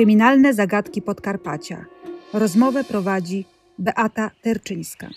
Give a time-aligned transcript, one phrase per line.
[0.00, 1.84] Kryminalne zagadki Podkarpacia.
[2.32, 3.44] Rozmowę prowadzi
[3.78, 5.08] Beata Terczyńska.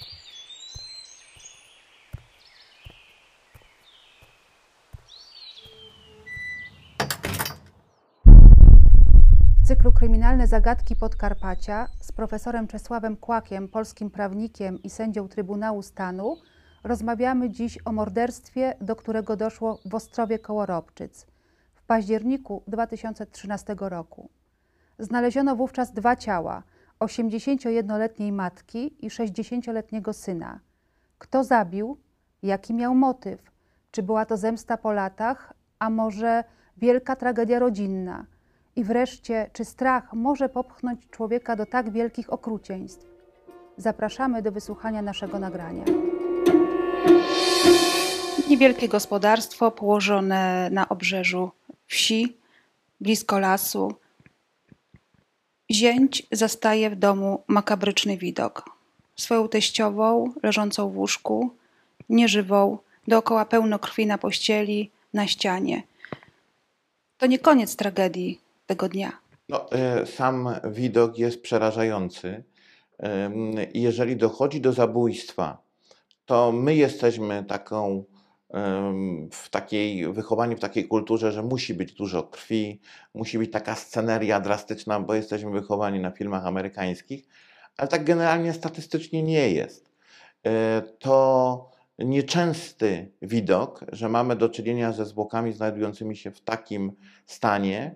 [9.64, 16.38] W cyklu Kryminalne zagadki Podkarpacia z profesorem Czesławem Kłakiem, polskim prawnikiem i sędzią Trybunału Stanu,
[16.84, 21.28] rozmawiamy dziś o morderstwie, do którego doszło w Ostrowie Kołorobczyc
[21.74, 24.30] w październiku 2013 roku.
[25.00, 26.64] Znaleziono wówczas dwa ciała
[27.00, 30.60] 81-letniej matki i 60-letniego syna.
[31.18, 31.98] Kto zabił?
[32.44, 33.52] Jaki miał motyw?
[33.92, 36.44] Czy była to zemsta po latach, a może
[36.78, 38.26] wielka tragedia rodzinna?
[38.76, 43.06] I wreszcie, czy strach może popchnąć człowieka do tak wielkich okrucieństw?
[43.78, 45.84] Zapraszamy do wysłuchania naszego nagrania.
[48.50, 51.52] Niewielkie gospodarstwo położone na obrzeżu
[51.88, 52.38] wsi,
[53.02, 53.94] blisko lasu.
[55.74, 58.66] Zięć zastaje w domu makabryczny widok.
[59.16, 61.50] Swoją teściową, leżącą w łóżku,
[62.10, 65.84] nieżywą, dookoła pełno krwi na pościeli, na ścianie.
[67.18, 69.12] To nie koniec tragedii tego dnia.
[69.50, 72.44] No, e, sam widok jest przerażający.
[73.74, 75.58] I jeżeli dochodzi do zabójstwa,
[76.26, 78.04] to my jesteśmy taką
[79.32, 82.82] w takiej wychowaniu, w takiej kulturze, że musi być dużo krwi,
[83.14, 87.28] musi być taka sceneria drastyczna, bo jesteśmy wychowani na filmach amerykańskich,
[87.78, 89.90] ale tak generalnie statystycznie nie jest.
[90.46, 96.92] E, to nieczęsty widok, że mamy do czynienia ze zwłokami znajdującymi się w takim
[97.26, 97.96] stanie,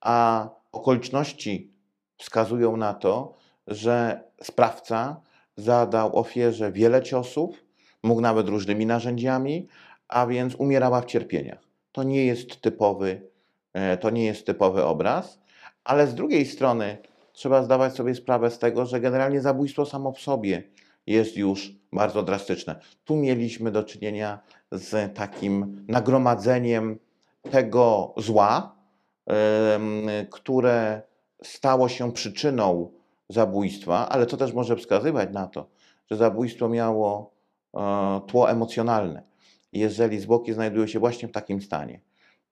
[0.00, 1.72] a okoliczności
[2.18, 3.34] wskazują na to,
[3.66, 5.20] że sprawca
[5.56, 7.64] zadał ofierze wiele ciosów,
[8.02, 9.68] mógł nawet różnymi narzędziami,
[10.12, 11.58] a więc umierała w cierpieniach.
[11.92, 13.30] To nie jest typowy,
[13.72, 15.40] e, to nie jest typowy obraz,
[15.84, 16.98] ale z drugiej strony
[17.32, 20.62] trzeba zdawać sobie sprawę z tego, że generalnie zabójstwo samo w sobie
[21.06, 22.80] jest już bardzo drastyczne.
[23.04, 24.38] Tu mieliśmy do czynienia
[24.72, 26.98] z takim nagromadzeniem
[27.50, 28.76] tego zła,
[30.30, 31.02] które
[31.42, 32.92] stało się przyczyną
[33.28, 35.66] zabójstwa, ale to też może wskazywać na to,
[36.10, 37.30] że zabójstwo miało
[37.74, 39.31] e, tło emocjonalne
[39.72, 42.00] jeżeli zwłoki znajdują się właśnie w takim stanie,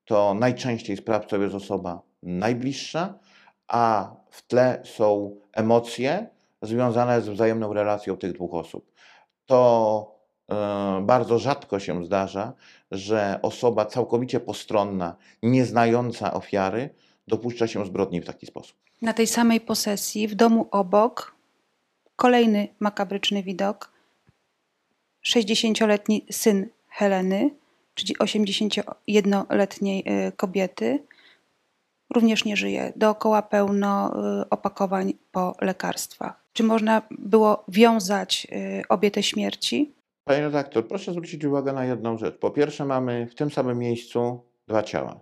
[0.04, 3.14] to najczęściej sprawcą jest osoba najbliższa,
[3.68, 6.26] a w tle są emocje
[6.62, 8.92] związane z wzajemną relacją tych dwóch osób.
[9.46, 10.14] To
[10.50, 12.52] e, bardzo rzadko się zdarza,
[12.90, 16.90] że osoba całkowicie postronna, nieznająca ofiary,
[17.28, 18.76] dopuszcza się zbrodni w taki sposób.
[19.02, 21.34] Na tej samej posesji, w domu obok,
[22.16, 23.92] kolejny makabryczny widok.
[25.26, 27.50] 60-letni syn Heleny,
[27.94, 30.98] czyli 81-letniej y, kobiety,
[32.14, 32.92] również nie żyje.
[32.96, 34.12] Dookoła pełno
[34.42, 36.44] y, opakowań po lekarstwach.
[36.52, 39.92] Czy można było wiązać y, obie te śmierci?
[40.24, 42.38] Panie redaktor, proszę zwrócić uwagę na jedną rzecz.
[42.38, 45.20] Po pierwsze, mamy w tym samym miejscu dwa ciała,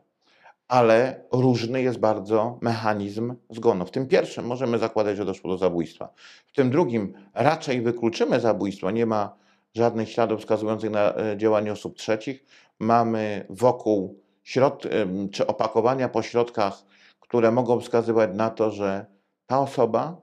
[0.68, 3.86] ale różny jest bardzo mechanizm zgonu.
[3.86, 6.08] W tym pierwszym możemy zakładać, że doszło do zabójstwa.
[6.46, 8.90] W tym drugim raczej wykluczymy zabójstwo.
[8.90, 9.36] Nie ma
[9.74, 12.44] żadnych śladów wskazujących na e, działanie osób trzecich.
[12.78, 14.86] Mamy wokół środ
[15.32, 16.82] czy opakowania po środkach,
[17.20, 19.06] które mogą wskazywać na to, że
[19.46, 20.20] ta osoba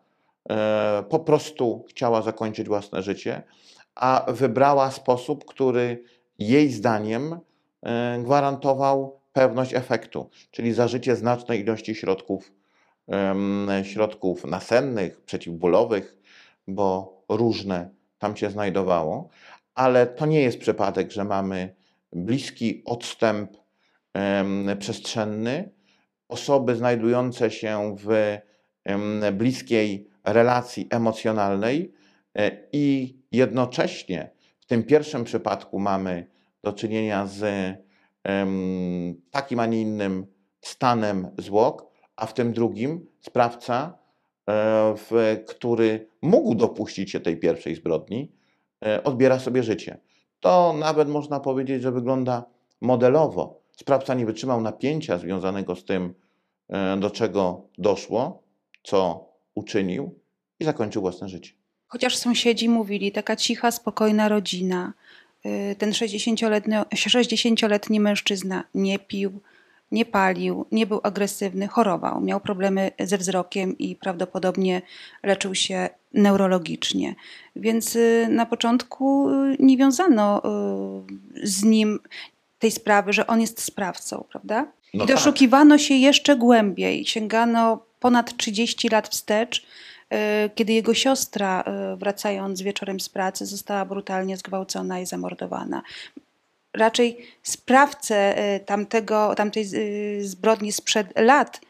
[0.49, 3.43] e, po prostu chciała zakończyć własne życie,
[3.95, 6.03] a wybrała sposób, który
[6.39, 7.39] jej zdaniem
[7.83, 12.51] e, gwarantował pewność efektu, czyli zażycie znacznej ilości środków,
[13.83, 16.17] środków nasennych, przeciwbólowych,
[16.67, 17.89] bo różne
[18.25, 19.29] tam się znajdowało,
[19.75, 21.75] ale to nie jest przypadek, że mamy
[22.13, 23.57] bliski odstęp
[24.79, 25.71] przestrzenny,
[26.29, 28.37] osoby znajdujące się w
[29.33, 31.93] bliskiej relacji emocjonalnej
[32.37, 36.27] e, i jednocześnie w tym pierwszym przypadku mamy
[36.63, 37.43] do czynienia z
[39.31, 40.27] takim, a nie innym
[40.61, 43.97] stanem zwłok, a w tym drugim sprawca
[44.95, 48.31] w, który mógł dopuścić się tej pierwszej zbrodni,
[48.85, 49.97] e, odbiera sobie życie.
[50.39, 52.45] To nawet można powiedzieć, że wygląda
[52.81, 53.61] modelowo.
[53.71, 56.13] Sprawca nie wytrzymał napięcia związanego z tym,
[56.69, 58.43] e, do czego doszło,
[58.83, 60.19] co uczynił
[60.59, 61.51] i zakończył własne życie.
[61.87, 64.93] Chociaż sąsiedzi mówili, taka cicha, spokojna rodzina,
[65.77, 69.41] ten 60-letni, 60-letni mężczyzna nie pił,
[69.91, 74.81] nie palił, nie był agresywny, chorował, miał problemy ze wzrokiem i prawdopodobnie
[75.23, 77.15] leczył się neurologicznie.
[77.55, 80.41] Więc y, na początku y, nie wiązano
[81.37, 81.99] y, z nim
[82.59, 84.67] tej sprawy, że on jest sprawcą, prawda?
[84.93, 85.81] No I doszukiwano tak.
[85.81, 89.65] się jeszcze głębiej, sięgano ponad 30 lat wstecz,
[90.55, 91.63] kiedy jego siostra,
[91.97, 95.81] wracając wieczorem z pracy, została brutalnie zgwałcona i zamordowana.
[96.77, 101.61] Raczej sprawcę e, tamtego, tamtej e, zbrodni sprzed lat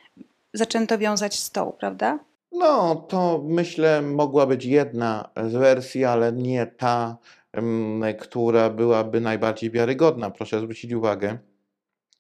[0.54, 2.20] zaczęto wiązać z tą, prawda?
[2.52, 7.18] No, to myślę mogła być jedna z wersji, ale nie ta,
[7.54, 10.30] em, która byłaby najbardziej wiarygodna.
[10.32, 11.38] Proszę zwrócić uwagę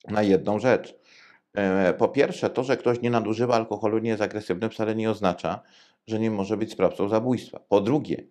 [0.08, 0.96] na jedną rzecz.
[1.54, 5.62] E, Po pierwsze, to, że ktoś nie nadużywa alkoholu, nie jest agresywny, wcale nie oznacza,
[6.08, 7.60] że nie może być sprawcą zabójstwa.
[7.60, 8.24] Po drugie,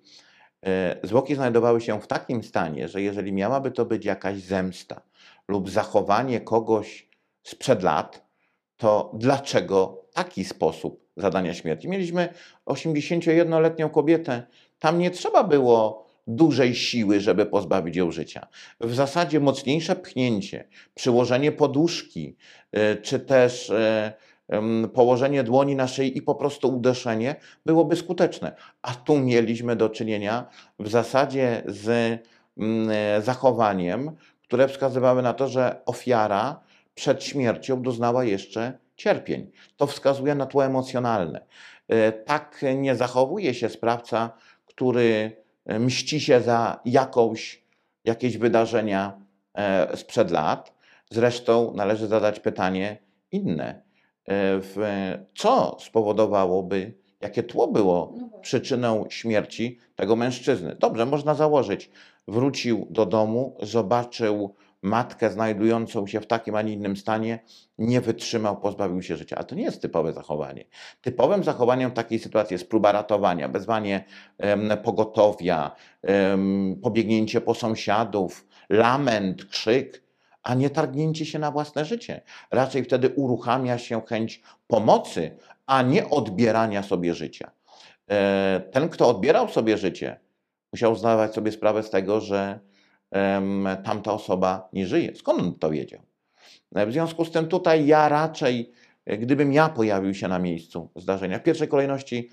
[1.02, 5.02] zwłoki znajdowały się w takim stanie, że jeżeli miałaby to być jakaś zemsta
[5.48, 7.08] lub zachowanie kogoś
[7.42, 8.26] sprzed lat,
[8.76, 11.88] to dlaczego taki sposób zadania śmierci?
[11.88, 12.28] Mieliśmy
[12.66, 14.46] 81-letnią kobietę,
[14.78, 18.46] tam nie trzeba było dużej siły, żeby pozbawić ją życia.
[18.80, 22.36] W zasadzie mocniejsze pchnięcie, przyłożenie poduszki,
[22.76, 23.76] y, czy też ym,
[24.94, 27.36] położenie dłoni na szyi i po prostu uderzenie
[27.66, 28.56] byłoby skuteczne.
[28.82, 30.46] A tu mieliśmy do czynienia
[30.78, 31.88] w zasadzie z
[32.58, 36.60] mm, zachowaniem, które wskazywały na to, że ofiara
[36.94, 39.50] przed śmiercią doznała jeszcze cierpień.
[39.76, 41.40] To wskazuje na tło emocjonalne.
[41.88, 44.30] E, Tak nie zachowuje się sprawca,
[44.66, 45.36] który
[45.66, 47.64] e, mści się za jakąś,
[48.04, 49.20] jakieś wydarzenia
[49.54, 50.74] e, sprzed lat.
[51.10, 52.98] Zresztą należy zadać pytanie
[53.30, 53.83] inne.
[54.26, 54.78] E, w-
[55.36, 60.76] Co spowodowałoby, jakie tło było przyczyną śmierci tego mężczyzny?
[60.80, 61.90] Dobrze, można założyć.
[62.28, 67.38] Wrócił do domu, zobaczył matkę znajdującą się w takim, a nie innym stanie,
[67.78, 69.36] nie wytrzymał, pozbawił się życia.
[69.36, 70.64] Ale to nie jest typowe zachowanie.
[71.00, 74.04] Typowym zachowaniem takiej sytuacji jest próba ratowania, wezwanie
[74.38, 80.03] em, pogotowia, em, pobiegnięcie po sąsiadów, lament, krzyk,
[80.44, 82.20] a nie targnięcie się na własne życie.
[82.50, 85.36] Raczej wtedy uruchamia się chęć pomocy,
[85.66, 87.50] a nie odbierania sobie życia.
[88.10, 90.20] E, Ten, kto odbierał sobie życie,
[90.72, 92.60] musiał zdawać sobie sprawę z tego, że
[93.84, 95.16] tamta osoba nie żyje.
[95.16, 96.00] Skąd on to wiedział?
[96.74, 98.72] E, W związku z tym tutaj ja raczej,
[99.06, 102.30] e, gdybym ja pojawił się na miejscu zdarzenia, w pierwszej kolejności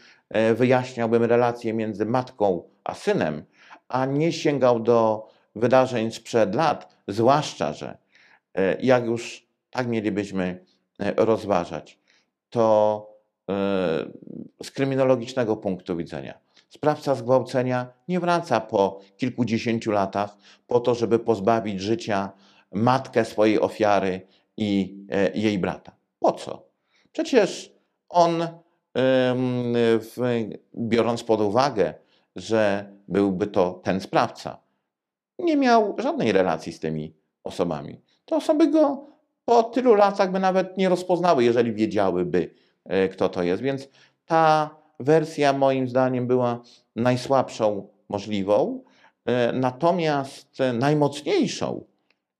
[0.55, 3.43] wyjaśniałbym relację między matką a synem,
[3.87, 7.97] a nie sięgał do wydarzeń sprzed lat, zwłaszcza, że
[8.79, 10.65] jak już tak mielibyśmy
[10.99, 11.99] e, rozważać,
[12.49, 13.07] to
[13.49, 13.53] e,
[14.63, 16.39] z kryminologicznego punktu widzenia
[16.69, 20.37] sprawca zgwałcenia nie wraca po kilkudziesięciu latach
[20.67, 22.31] po to, żeby pozbawić życia
[22.71, 24.27] matkę swojej ofiary
[24.57, 25.95] i e, jej brata.
[26.19, 26.65] Po co?
[27.11, 27.73] Przecież
[28.09, 28.47] on,
[30.77, 31.93] biorąc pod uwagę,
[32.35, 34.57] że byłby to ten sprawca,
[35.39, 37.13] nie miał żadnej relacji z tymi
[37.43, 38.01] osobami.
[38.31, 39.07] Te osoby go
[39.45, 42.53] po tylu latach by nawet nie rozpoznały, jeżeli wiedziałyby,
[42.85, 43.61] e, kto to jest.
[43.61, 43.89] Więc
[44.25, 44.69] ta
[44.99, 46.61] wersja moim zdaniem była
[46.95, 48.83] najsłabszą możliwą,
[49.25, 51.83] e, natomiast najmocniejszą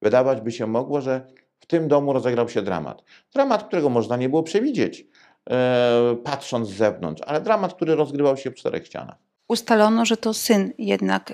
[0.02, 1.28] wydawać by się mogło, że
[1.60, 3.04] w tym domu rozegrał się dramat.
[3.34, 5.08] Dramat, którego można nie było przewidzieć,
[5.50, 9.18] e, patrząc z zewnątrz, ale dramat, który rozgrywał się w czterech ścianach.
[9.48, 11.34] Ustalono, że to syn jednak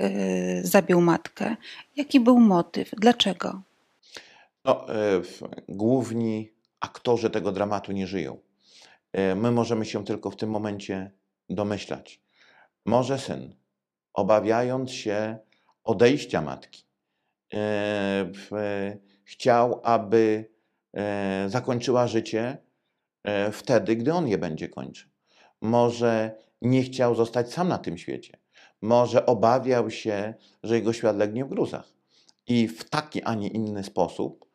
[0.62, 1.56] zabił matkę.
[1.95, 2.89] Jaki był motyw?
[2.98, 3.66] Dlaczego?
[4.67, 5.21] No, e,
[5.69, 8.38] główni aktorzy tego dramatu nie żyją.
[9.13, 11.12] E, My możemy się tylko w tym momencie
[11.50, 12.21] domyślać.
[12.86, 13.55] Może syn,
[14.13, 15.38] obawiając się
[15.83, 16.83] odejścia matki,
[17.53, 18.31] e,
[19.24, 20.57] chciał, aby
[21.47, 22.57] zakończyła życie
[23.51, 25.09] wtedy, gdy on je będzie kończył.
[25.62, 28.38] Może nie chciał zostać sam na tym świecie.
[28.81, 30.33] Może obawiał się,
[30.63, 31.93] że jego świat legnie w gruzach.
[32.47, 34.47] I w taki, a nie inny sposób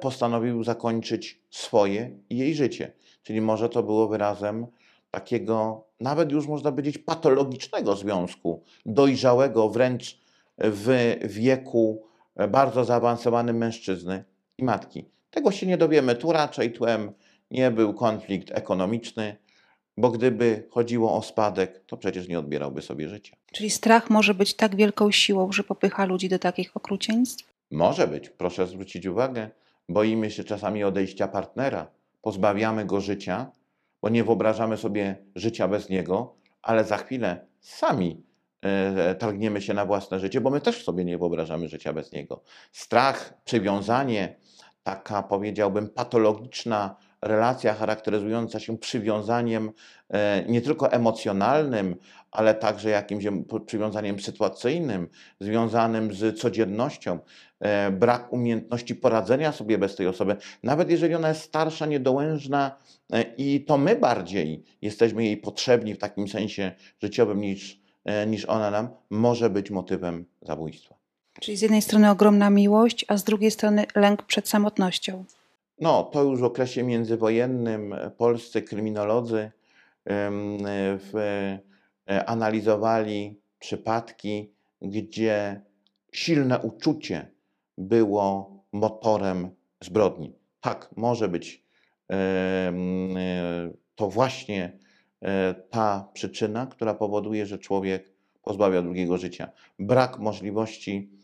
[0.00, 2.92] postanowił zakończyć swoje i jej życie.
[3.22, 4.66] Czyli może to było wyrazem
[5.10, 10.18] takiego, nawet już można powiedzieć, patologicznego związku, dojrzałego wręcz
[10.58, 12.02] w wieku
[12.36, 14.24] e, bardzo zaawansowanym mężczyzny
[14.58, 15.04] i matki.
[15.30, 16.14] Tego się nie dowiemy.
[16.14, 17.12] Tu raczej tłem
[17.50, 19.36] nie był konflikt ekonomiczny,
[19.96, 23.36] bo gdyby chodziło o spadek, to przecież nie odbierałby sobie życia.
[23.52, 27.55] Czyli strach może być tak wielką siłą, że popycha ludzi do takich okrucieństw?
[27.70, 29.50] Może być, proszę zwrócić uwagę,
[29.88, 31.90] boimy się czasami odejścia partnera,
[32.22, 33.50] pozbawiamy go życia,
[34.02, 38.24] bo nie wyobrażamy sobie życia bez niego, ale za chwilę sami
[38.62, 42.42] e, targniemy się na własne życie, bo my też sobie nie wyobrażamy życia bez niego.
[42.72, 44.36] Strach, przywiązanie,
[44.82, 49.72] taka powiedziałbym patologiczna relacja charakteryzująca się przywiązaniem
[50.10, 51.96] e, nie tylko emocjonalnym,
[52.30, 53.24] ale także jakimś
[53.66, 55.08] przywiązaniem sytuacyjnym,
[55.40, 57.18] związanym z codziennością,
[57.60, 62.76] e, brak umiejętności poradzenia sobie bez tej osoby, nawet jeżeli ona jest starsza, niedołężna
[63.12, 67.80] e, i to my bardziej jesteśmy jej potrzebni w takim sensie życiowym niż,
[68.26, 70.94] niż ona nam, może być motywem zabójstwa.
[71.40, 75.24] Czyli z jednej strony ogromna miłość, a z drugiej strony lęk przed samotnością.
[75.80, 79.50] No, to już w okresie międzywojennym polscy kryminolodzy
[80.98, 81.12] w,
[82.08, 84.52] e, analizowali przypadki,
[84.82, 85.60] gdzie
[86.12, 87.30] silne uczucie
[87.78, 90.32] było motorem zbrodni.
[90.60, 91.64] Tak, może być
[92.10, 92.72] e,
[93.94, 94.78] to właśnie
[95.22, 99.50] e, ta przyczyna, która powoduje, że człowiek pozbawia drugiego życia.
[99.78, 101.15] Brak możliwości E,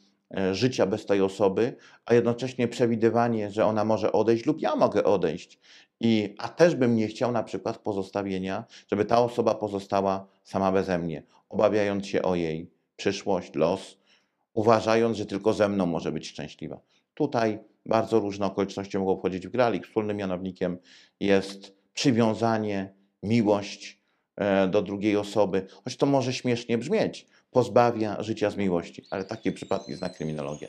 [0.53, 5.59] życia bez tej osoby, a jednocześnie przewidywanie, że ona może odejść lub ja mogę odejść.
[6.01, 10.99] I, a też bym nie chciał na przykład pozostawienia, żeby ta osoba pozostała sama beze
[10.99, 13.99] mnie, obawiając się o jej przyszłość, los,
[14.55, 16.81] uważając, że tylko ze mną może być szczęśliwa.
[17.15, 20.79] Tutaj bardzo różne okoliczności mogą wchodzić w grę, ale wspólnym mianownikiem
[21.21, 24.01] jest przywiązanie, miłość
[24.37, 29.53] e, do drugiej osoby, choć to może śmiesznie brzmieć, pozbawia życia z miłości, ale takie
[29.53, 30.69] przypadki zna kryminologia.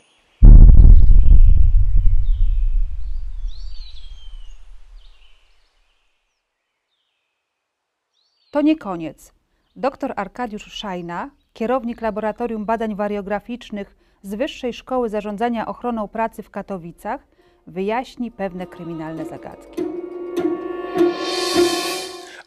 [8.52, 9.34] To nie koniec.
[9.76, 17.28] Dr Arkadiusz Szajna, kierownik Laboratorium Badań Wariograficznych z Wyższej Szkoły Zarządzania Ochroną Pracy w Katowicach,
[17.68, 19.93] wyjaśni pewne kryminalne zagadki.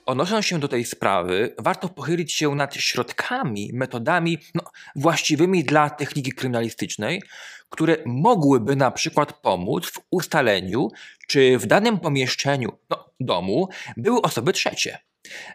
[0.06, 4.62] Odnosząc się do tej sprawy, warto pochylić się nad środkami, metodami no,
[4.96, 7.22] właściwymi dla techniki kryminalistycznej,
[7.68, 10.88] które mogłyby na przykład pomóc w ustaleniu,
[11.28, 14.98] czy w danym pomieszczeniu no, domu były osoby trzecie.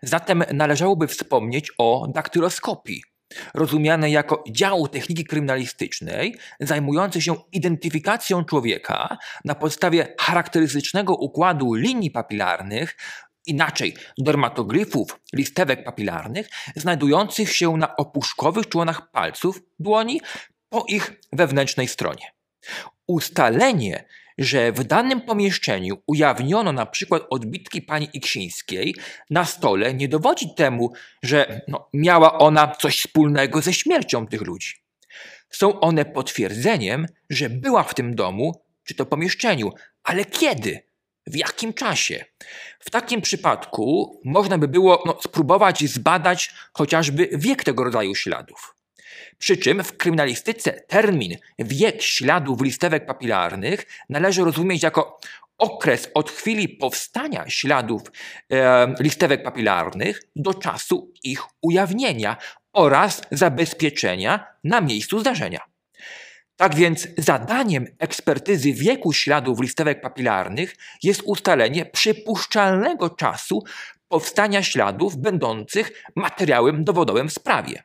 [0.03, 3.03] Zatem należałoby wspomnieć o daktyloskopii,
[3.53, 12.98] rozumianej jako dział techniki kryminalistycznej zajmujący się identyfikacją człowieka na podstawie charakterystycznego układu linii papilarnych
[13.45, 20.21] inaczej dermatoglifów listewek papilarnych znajdujących się na opuszkowych członach palców dłoni
[20.69, 22.31] po ich wewnętrznej stronie.
[23.07, 24.05] Ustalenie,
[24.38, 28.95] że w danym pomieszczeniu ujawniono przykład odbitki pani Iksińskiej
[29.29, 30.93] na stole nie dowodzi temu,
[31.24, 34.74] że no, miała ona coś wspólnego ze śmiercią tych ludzi.
[35.50, 39.71] Są one potwierdzeniem, że była w tym domu czy to pomieszczeniu,
[40.03, 40.90] ale kiedy?
[41.28, 42.25] W jakim czasie?
[42.80, 48.75] W takim przypadku można by było no, spróbować zbadać chociażby wiek tego rodzaju śladów.
[49.38, 55.20] Przy czym w kryminalistyce termin wiek śladów listewek papilarnych należy rozumieć jako
[55.58, 58.01] okres od chwili powstania śladów
[58.51, 62.38] e, listewek papilarnych do czasu ich ujawnienia
[62.74, 65.71] oraz zabezpieczenia na miejscu zdarzenia.
[66.62, 73.63] Tak więc zadaniem ekspertyzy wieku śladów listewek papilarnych jest ustalenie przypuszczalnego czasu
[74.08, 77.84] powstania śladów będących materiałem dowodowym w sprawie.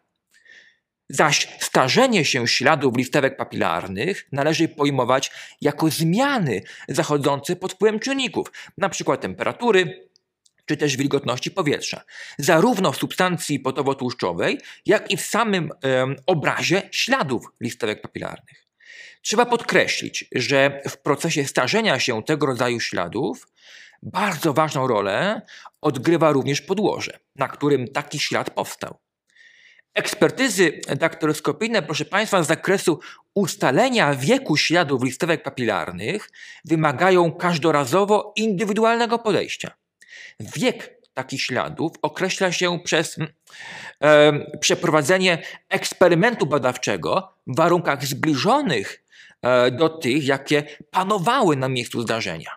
[1.09, 5.31] Zaś starzenie się śladów listewek papilarnych należy pojmować
[5.61, 9.19] jako zmiany zachodzące pod wpływem czynników, np.
[9.19, 10.09] temperatury,
[10.67, 12.01] czy też wilgotności powietrza,
[12.39, 15.71] zarówno w substancji potowo-tłuszczowej, jak i w samym
[16.27, 18.66] obrazie śladów listewek papilarnych.
[19.27, 23.49] Trzeba podkreślić, że w procesie starzenia się tego rodzaju śladów
[24.03, 25.43] bardzo ważną rolę
[25.81, 28.99] odgrywa również podłoże, na którym taki ślad powstał.
[29.95, 33.01] Ekspertyzy daktyloskopijne, proszę Państwa, z zakresu
[33.35, 36.31] ustalenia wieku śladów listewek papilarnych
[36.65, 39.71] wymagają każdorazowo indywidualnego podejścia.
[40.41, 43.17] Wiek takich śladów określa się przez
[44.01, 49.06] e, przeprowadzenie eksperymentu badawczego w warunkach zbliżonych
[49.73, 52.51] do tych, jakie panowały na miejscu zdarzenia.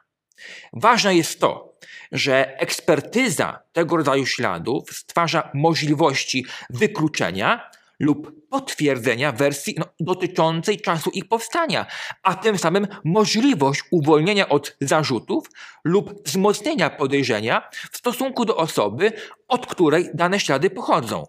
[0.74, 1.78] Ważne jest to,
[2.12, 7.70] że ekspertyza tego rodzaju śladów stwarza możliwości wykluczenia
[8.00, 11.86] lub potwierdzenia wersji no, dotyczącej czasu ich powstania,
[12.24, 15.50] a tym samym możliwość uwolnienia od zarzutów
[15.84, 19.12] lub wzmocnienia podejrzenia w stosunku do osoby,
[19.48, 21.28] od której dane ślady pochodzą.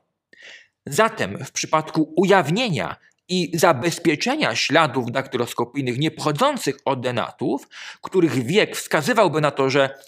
[0.87, 2.97] Zatem w przypadku ujawnienia
[3.31, 7.69] i zabezpieczenia śladów daktyloskopijnych niepochodzących od denatów,
[8.03, 9.99] których wiek wskazywałby na to, że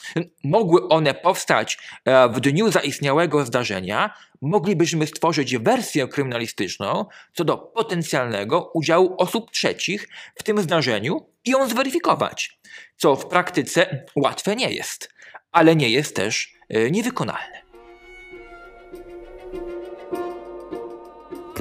[0.45, 8.71] mogły one powstać e, w dniu zaistniałego zdarzenia, moglibyśmy stworzyć wersję kryminalistyczną co do potencjalnego
[8.75, 12.59] udziału osób trzecich w tym zdarzeniu i ją zweryfikować,
[12.97, 15.13] co w praktyce łatwe nie jest.
[15.53, 17.62] ale nie jest też y, niewykonalne.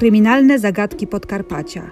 [0.02, 1.82] Kryminalne zagadki Podkarpacia.